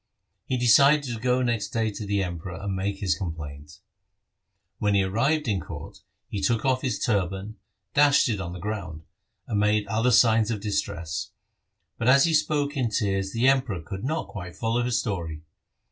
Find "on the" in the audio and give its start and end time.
8.41-8.59